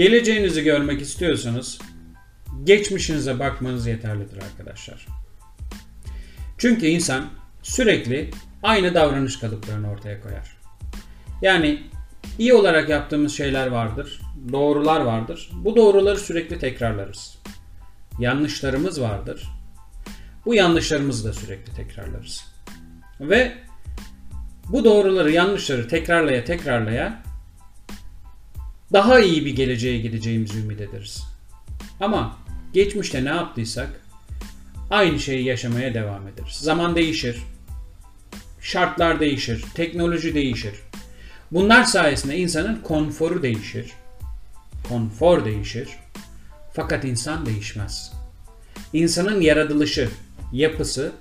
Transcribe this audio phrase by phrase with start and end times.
[0.00, 1.78] Geleceğinizi görmek istiyorsanız
[2.64, 5.06] geçmişinize bakmanız yeterlidir arkadaşlar.
[6.58, 7.24] Çünkü insan
[7.62, 8.30] sürekli
[8.62, 10.56] aynı davranış kalıplarını ortaya koyar.
[11.42, 11.82] Yani
[12.38, 14.20] iyi olarak yaptığımız şeyler vardır,
[14.52, 15.50] doğrular vardır.
[15.52, 17.38] Bu doğruları sürekli tekrarlarız.
[18.18, 19.48] Yanlışlarımız vardır.
[20.46, 22.44] Bu yanlışlarımızı da sürekli tekrarlarız.
[23.20, 23.52] Ve
[24.68, 27.29] bu doğruları, yanlışları tekrarlaya tekrarlaya
[28.92, 31.24] daha iyi bir geleceğe gideceğimizi ümit ederiz.
[32.00, 32.38] Ama
[32.72, 34.00] geçmişte ne yaptıysak
[34.90, 36.54] aynı şeyi yaşamaya devam ederiz.
[36.54, 37.42] Zaman değişir,
[38.60, 40.74] şartlar değişir, teknoloji değişir.
[41.50, 43.92] Bunlar sayesinde insanın konforu değişir.
[44.88, 45.88] Konfor değişir.
[46.72, 48.12] Fakat insan değişmez.
[48.92, 50.08] İnsanın yaratılışı,
[50.52, 51.12] yapısı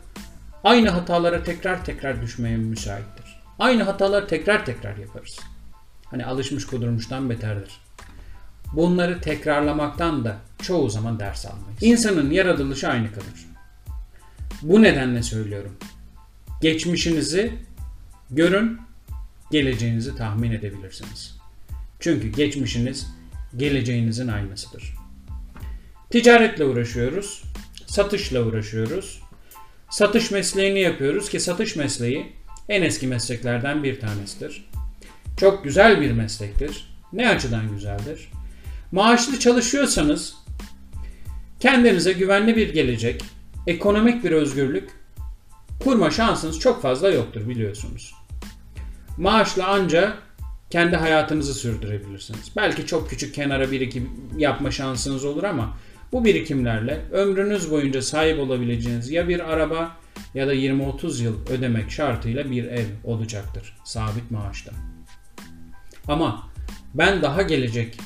[0.64, 3.42] aynı hatalara tekrar tekrar düşmeye müsaittir.
[3.60, 5.40] Aynı hataları tekrar tekrar yaparız.
[6.12, 7.82] Hani alışmış kudurmuştan beterdir.
[8.74, 11.84] Bunları tekrarlamaktan da çoğu zaman ders almayız.
[11.84, 13.48] İnsanın yaratılışı aynı kalır.
[14.62, 15.78] Bu nedenle söylüyorum.
[16.62, 17.54] Geçmişinizi
[18.32, 18.80] görün,
[19.52, 21.38] geleceğinizi tahmin edebilirsiniz.
[22.00, 23.08] Çünkü geçmişiniz
[23.58, 24.96] geleceğinizin aynasıdır.
[26.10, 27.44] Ticaretle uğraşıyoruz,
[27.88, 29.22] satışla uğraşıyoruz.
[29.90, 32.34] Satış mesleğini yapıyoruz ki satış mesleği
[32.70, 34.70] en eski mesleklerden bir tanesidir.
[35.40, 36.90] Çok güzel bir meslektir.
[37.14, 38.32] Ne açıdan güzeldir?
[38.92, 40.36] Maaşlı çalışıyorsanız
[41.60, 43.24] kendinize güvenli bir gelecek,
[43.68, 44.90] ekonomik bir özgürlük
[45.84, 48.16] kurma şansınız çok fazla yoktur biliyorsunuz.
[49.18, 50.14] Maaşla anca
[50.70, 52.52] kendi hayatınızı sürdürebilirsiniz.
[52.56, 55.78] Belki çok küçük kenara birikim yapma şansınız olur ama
[56.12, 59.98] bu birikimlerle ömrünüz boyunca sahip olabileceğiniz ya bir araba
[60.34, 64.72] ya da 20-30 yıl ödemek şartıyla bir ev olacaktır sabit maaşta.
[66.10, 66.50] Ama
[66.94, 67.98] ben daha gelecek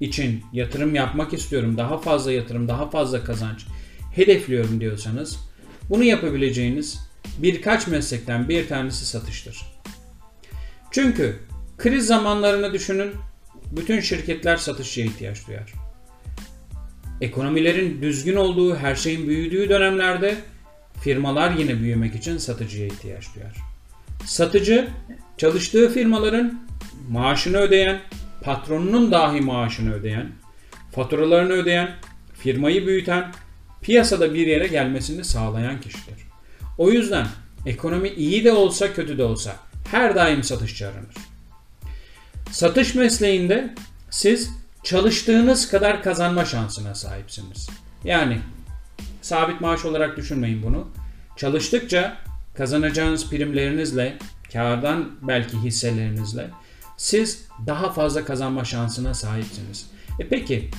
[0.00, 3.66] için yatırım yapmak istiyorum, daha fazla yatırım, daha fazla kazanç
[4.14, 5.38] hedefliyorum diyorsanız
[5.90, 6.98] bunu yapabileceğiniz
[7.38, 9.62] birkaç meslekten bir tanesi satıştır.
[10.90, 11.38] Çünkü
[11.78, 13.12] kriz zamanlarını düşünün,
[13.70, 15.72] bütün şirketler satışçıya ihtiyaç duyar.
[17.20, 20.36] Ekonomilerin düzgün olduğu, her şeyin büyüdüğü dönemlerde
[21.00, 23.56] firmalar yine büyümek için satıcıya ihtiyaç duyar.
[24.24, 24.88] Satıcı
[25.36, 26.61] çalıştığı firmaların
[27.12, 28.00] maaşını ödeyen,
[28.40, 30.32] patronunun dahi maaşını ödeyen,
[30.92, 31.96] faturalarını ödeyen,
[32.34, 33.32] firmayı büyüten,
[33.82, 36.14] piyasada bir yere gelmesini sağlayan kişidir.
[36.78, 37.26] O yüzden
[37.66, 39.56] ekonomi iyi de olsa kötü de olsa
[39.90, 41.14] her daim satışçı aranır.
[42.50, 43.74] Satış mesleğinde
[44.10, 44.50] siz
[44.82, 47.68] çalıştığınız kadar kazanma şansına sahipsiniz.
[48.04, 48.38] Yani
[49.22, 50.88] sabit maaş olarak düşünmeyin bunu.
[51.36, 52.16] Çalıştıkça
[52.54, 54.18] kazanacağınız primlerinizle,
[54.52, 56.50] kardan belki hisselerinizle
[57.02, 59.90] siz daha fazla kazanma şansına sahipsiniz.
[60.18, 60.70] E peki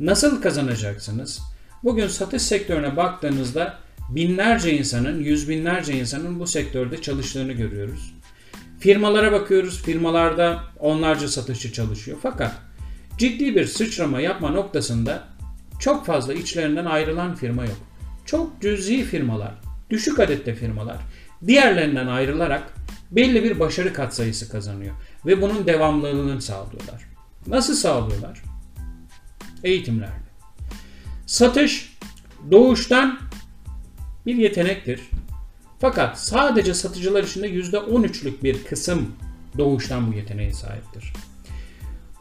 [0.00, 1.40] nasıl kazanacaksınız?
[1.84, 8.14] Bugün satış sektörüne baktığınızda binlerce insanın, yüz binlerce insanın bu sektörde çalıştığını görüyoruz.
[8.78, 9.82] Firmalara bakıyoruz.
[9.82, 12.18] Firmalarda onlarca satışçı çalışıyor.
[12.22, 12.52] Fakat
[13.18, 15.28] ciddi bir sıçrama yapma noktasında
[15.80, 17.78] çok fazla içlerinden ayrılan firma yok.
[18.24, 19.54] Çok cüzi firmalar,
[19.90, 20.96] düşük adette firmalar
[21.46, 22.74] diğerlerinden ayrılarak
[23.10, 24.94] belli bir başarı katsayısı kazanıyor
[25.26, 27.04] ve bunun devamlılığını sağlıyorlar.
[27.46, 28.42] Nasıl sağlıyorlar?
[29.64, 30.30] Eğitimlerle.
[31.26, 31.96] Satış
[32.50, 33.18] doğuştan
[34.26, 35.00] bir yetenektir.
[35.80, 39.12] Fakat sadece satıcılar içinde %13'lük bir kısım
[39.58, 41.12] doğuştan bu yeteneğe sahiptir.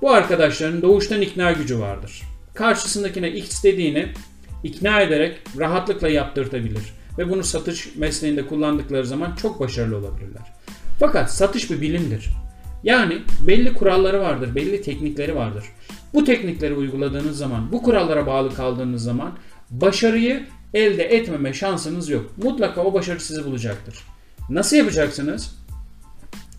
[0.02, 2.22] Bu arkadaşların doğuştan ikna gücü vardır.
[2.54, 4.14] Karşısındakine X dediğini
[4.64, 10.54] ikna ederek rahatlıkla yaptırtabilir ve bunu satış mesleğinde kullandıkları zaman çok başarılı olabilirler.
[11.00, 12.30] Fakat satış bir bilimdir.
[12.84, 15.66] Yani belli kuralları vardır, belli teknikleri vardır.
[16.14, 19.32] Bu teknikleri uyguladığınız zaman, bu kurallara bağlı kaldığınız zaman
[19.70, 22.32] başarıyı elde etmeme şansınız yok.
[22.44, 23.96] Mutlaka o başarı sizi bulacaktır.
[24.50, 25.56] Nasıl yapacaksınız?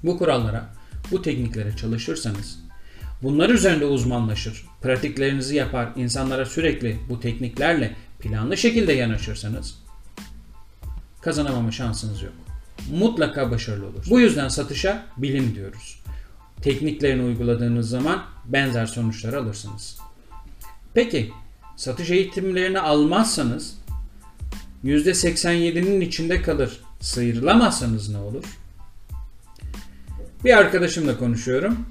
[0.04, 0.68] Bu kurallara,
[1.10, 2.58] bu tekniklere çalışırsanız,
[3.22, 9.78] bunlar üzerinde uzmanlaşır, pratiklerinizi yapar, insanlara sürekli bu tekniklerle planlı şekilde yanaşırsanız
[11.20, 12.32] kazanamama şansınız yok.
[12.92, 14.04] Mutlaka başarılı olur.
[14.10, 15.99] Bu yüzden satışa bilim diyoruz.
[16.62, 19.98] Tekniklerini uyguladığınız zaman benzer sonuçlar alırsınız.
[20.94, 21.30] Peki
[21.76, 23.78] satış eğitimlerini almazsanız
[24.84, 26.80] %87'nin içinde kalır.
[27.00, 28.44] Sıyrılamazsanız ne olur?
[30.44, 31.86] Bir arkadaşımla konuşuyorum.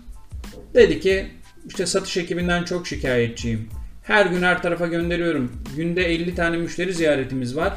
[0.73, 1.27] Dedi ki
[1.67, 3.69] işte satış ekibinden çok şikayetçiyim.
[4.03, 5.51] Her gün her tarafa gönderiyorum.
[5.75, 7.73] Günde 50 tane müşteri ziyaretimiz var.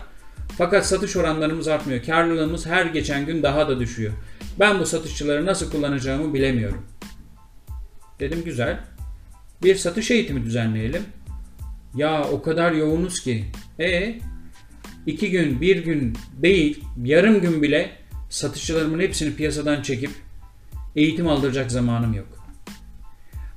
[0.58, 2.02] Fakat satış oranlarımız artmıyor.
[2.02, 4.12] Karlılığımız her geçen gün daha da düşüyor.
[4.60, 6.87] Ben bu satışçıları nasıl kullanacağımı bilemiyorum.
[8.20, 8.81] Dedim güzel.
[9.62, 11.02] bir satış eğitimi düzenleyelim.
[11.94, 13.44] Ya o kadar yoğunuz ki.
[13.81, 14.19] E
[15.06, 17.90] iki gün, bir gün değil, yarım gün bile
[18.31, 20.10] satışçılarımın hepsini piyasadan çekip
[20.96, 22.28] eğitim aldıracak zamanım yok.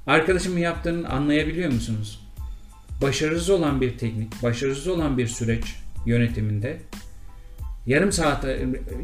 [0.07, 2.27] Arkadaşımın yaptığını anlayabiliyor musunuz?
[3.01, 6.77] Başarısız olan bir teknik, başarısız olan bir süreç yönetiminde
[7.85, 8.45] yarım saat,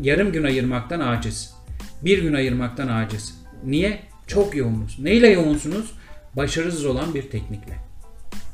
[0.02, 1.54] yarım gün ayırmaktan aciz.
[2.02, 3.42] Bir gün ayırmaktan aciz.
[3.66, 4.00] Niye?
[4.28, 5.00] Çok yoğunuz.
[5.00, 5.92] Neyle yoğunsunuz?
[6.36, 7.78] Başarısız olan bir teknikle.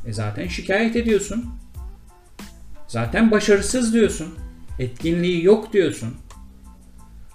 [0.06, 1.46] E zaten şikayet ediyorsun.
[2.88, 4.36] Zaten başarısız diyorsun.
[4.80, 6.16] Etkinliği yok diyorsun.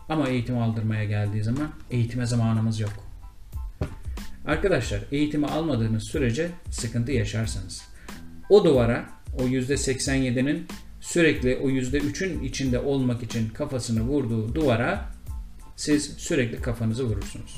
[0.09, 2.93] Ama eğitim aldırmaya geldiği zaman eğitime zamanımız yok.
[4.47, 7.83] Arkadaşlar eğitimi almadığınız sürece sıkıntı yaşarsınız.
[8.49, 9.05] O duvara
[9.39, 10.67] o %87'nin
[11.03, 15.13] sürekli o %3'ün içinde olmak için kafasını vurduğu duvara
[15.77, 17.57] siz sürekli kafanızı vurursunuz.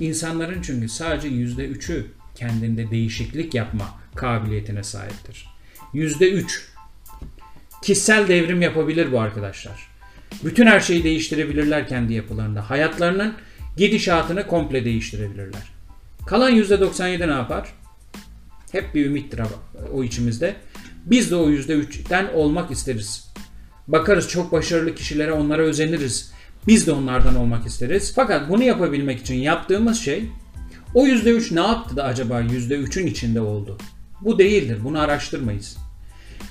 [0.00, 5.46] İnsanların çünkü sadece %3'ü kendinde değişiklik yapma kabiliyetine sahiptir.
[5.94, 6.44] %3
[7.82, 9.88] kişisel devrim yapabilir bu arkadaşlar.
[10.44, 12.70] Bütün her şeyi değiştirebilirler kendi yapılarında.
[12.70, 13.34] Hayatlarının
[13.76, 15.62] gidişatını komple değiştirebilirler.
[16.26, 17.68] Kalan %97 ne yapar?
[18.72, 19.40] Hep bir ümittir
[19.92, 20.56] o içimizde.
[21.06, 23.28] Biz de o %3'ten olmak isteriz.
[23.88, 26.32] Bakarız çok başarılı kişilere onlara özeniriz.
[26.66, 28.12] Biz de onlardan olmak isteriz.
[28.14, 30.30] Fakat bunu yapabilmek için yaptığımız şey
[30.94, 33.78] o %3 ne yaptı da acaba %3'ün içinde oldu?
[34.20, 34.78] Bu değildir.
[34.84, 35.76] Bunu araştırmayız.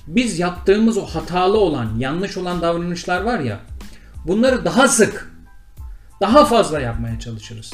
[0.08, 3.60] Biz yaptığımız o hatalı olan, yanlış olan davranışlar var ya
[4.26, 5.34] bunları daha sık,
[6.22, 7.74] daha fazla yapmaya çalışırız.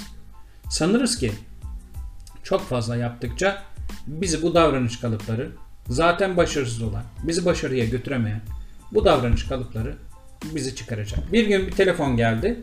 [0.70, 1.32] Sanırız ki
[2.44, 3.64] çok fazla yaptıkça
[4.08, 5.52] bizi bu davranış kalıpları
[5.90, 8.42] zaten başarısız olan, bizi başarıya götüremeyen
[8.92, 9.96] bu davranış kalıpları
[10.44, 11.34] bizi çıkaracak.
[11.34, 12.60] Bir gün bir telefon geldi.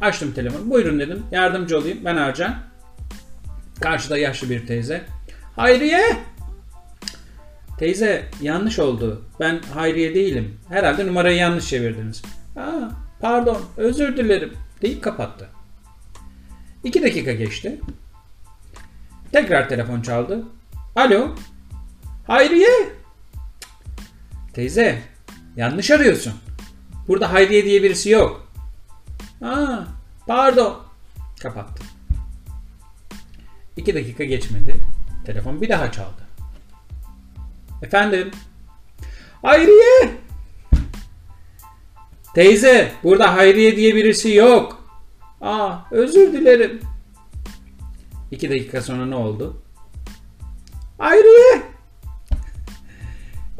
[0.00, 0.70] Açtım telefonu.
[0.70, 1.22] Buyurun dedim.
[1.32, 1.98] Yardımcı olayım.
[2.04, 2.54] Ben Ercan.
[3.80, 5.04] Karşıda yaşlı bir teyze.
[5.56, 6.16] Hayriye!
[7.78, 9.24] Teyze yanlış oldu.
[9.40, 10.58] Ben Hayriye değilim.
[10.68, 12.22] Herhalde numarayı yanlış çevirdiniz.
[12.56, 14.52] Aa, pardon özür dilerim
[14.82, 15.48] deyip kapattı.
[16.84, 17.80] İki dakika geçti.
[19.32, 20.44] Tekrar telefon çaldı.
[20.96, 21.36] Alo.
[22.30, 22.92] Hayriye.
[24.52, 25.02] Teyze
[25.56, 26.32] yanlış arıyorsun.
[27.08, 28.46] Burada Hayriye diye birisi yok.
[29.42, 29.78] Aa,
[30.26, 30.82] pardon.
[31.42, 31.82] Kapattı.
[33.76, 34.74] İki dakika geçmedi.
[35.26, 36.22] Telefon bir daha çaldı.
[37.82, 38.30] Efendim?
[39.42, 40.18] Hayriye!
[42.34, 44.84] Teyze, burada Hayriye diye birisi yok.
[45.40, 46.80] Aa, özür dilerim.
[48.30, 49.62] İki dakika sonra ne oldu?
[50.98, 51.69] Hayriye!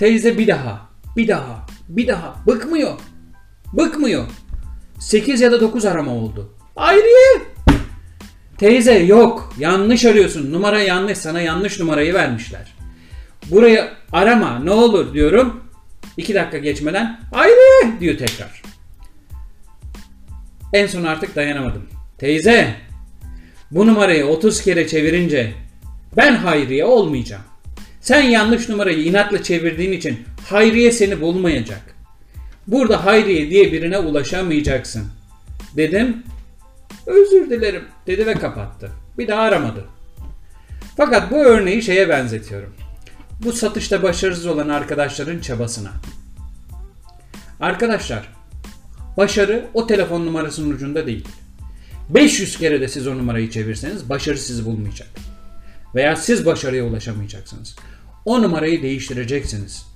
[0.01, 2.37] Teyze bir daha, bir daha, bir daha.
[2.47, 2.99] Bıkmıyor.
[3.73, 4.27] Bıkmıyor.
[5.01, 6.55] 8 ya da 9 arama oldu.
[6.75, 7.43] Hayriye!
[8.59, 9.55] Teyze yok.
[9.59, 10.53] Yanlış arıyorsun.
[10.53, 11.19] Numara yanlış.
[11.19, 12.75] Sana yanlış numarayı vermişler.
[13.51, 15.65] Burayı arama ne olur diyorum.
[16.17, 18.63] 2 dakika geçmeden Hayriye diyor tekrar.
[20.73, 21.89] En son artık dayanamadım.
[22.19, 22.75] Teyze
[23.71, 25.53] bu numarayı 30 kere çevirince
[26.17, 27.50] ben Hayriye olmayacağım.
[28.01, 30.19] Sen yanlış numarayı inatla çevirdiğin için
[30.49, 31.83] Hayriye seni bulmayacak.
[32.67, 35.07] Burada Hayriye diye birine ulaşamayacaksın.
[35.77, 36.23] Dedim.
[37.07, 38.91] Özür dilerim dedi ve kapattı.
[39.19, 39.85] Bir daha aramadı.
[40.97, 42.75] Fakat bu örneği şeye benzetiyorum.
[43.45, 45.91] Bu satışta başarısız olan arkadaşların çabasına.
[47.61, 48.29] Arkadaşlar,
[49.17, 51.29] başarı o telefon numarasının ucunda değil.
[52.09, 55.09] 500 kere de siz o numarayı çevirseniz başarı sizi bulmayacak.
[55.95, 57.77] Veya siz başarıya ulaşamayacaksınız.
[58.25, 59.87] O numarayı değiştireceksiniz.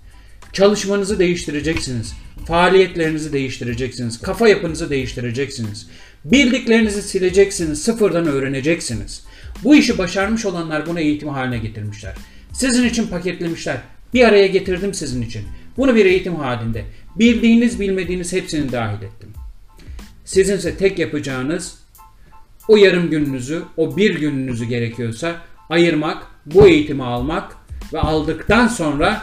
[0.53, 2.13] Çalışmanızı değiştireceksiniz.
[2.47, 4.21] Faaliyetlerinizi değiştireceksiniz.
[4.21, 5.87] Kafa yapınızı değiştireceksiniz.
[6.25, 7.83] Bildiklerinizi sileceksiniz.
[7.83, 9.25] Sıfırdan öğreneceksiniz.
[9.65, 12.15] Bu işi başarmış olanlar bunu eğitim haline getirmişler.
[12.53, 13.77] Sizin için paketlemişler.
[14.15, 15.43] Bir araya getirdim sizin için.
[15.77, 16.85] Bunu bir eğitim halinde.
[17.19, 19.29] Bildiğiniz bilmediğiniz hepsini dahil ettim.
[20.25, 21.75] Sizinse tek yapacağınız
[22.69, 25.41] o yarım gününüzü, o bir gününüzü gerekiyorsa
[25.71, 27.57] ayırmak, bu eğitimi almak
[27.93, 29.23] ve aldıktan sonra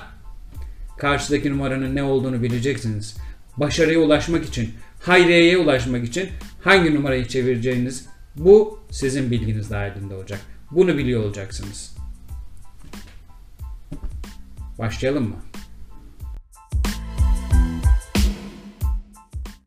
[0.98, 3.18] karşıdaki numaranın ne olduğunu bileceksiniz.
[3.58, 6.30] Başarıya ulaşmak için, hayriyeye ulaşmak için
[6.64, 8.06] hangi numarayı çevireceğiniz
[8.36, 10.40] bu sizin bilginiz dahilinde olacak.
[10.72, 11.96] Bunu biliyor olacaksınız.
[14.80, 15.36] Başlayalım mı?